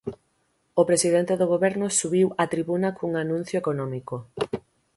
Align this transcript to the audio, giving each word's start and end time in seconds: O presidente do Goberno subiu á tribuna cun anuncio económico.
O 0.81 0.83
presidente 0.89 1.33
do 1.37 1.49
Goberno 1.53 1.87
subiu 1.99 2.27
á 2.41 2.43
tribuna 2.53 2.89
cun 2.97 3.11
anuncio 3.23 3.57
económico. 3.63 4.15